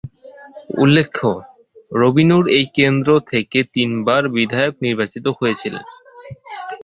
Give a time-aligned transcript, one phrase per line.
[0.77, 1.27] উল্লেখ্য,
[1.91, 5.85] রুবি নুর এই কেন্দ্র থেকে তিন বার বিধায়ক নির্বাচিত হয়েছিলেন।